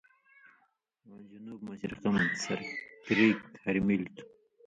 [1.09, 2.59] آں جُنوب مشرق مہ سر
[3.05, 4.23] کریک ہری مِلیۡ تُھو،